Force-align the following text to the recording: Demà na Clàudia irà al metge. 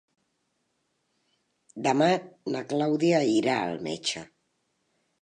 Demà 1.89 2.09
na 2.57 2.65
Clàudia 2.75 3.23
irà 3.37 3.63
al 3.71 3.81
metge. 3.91 4.29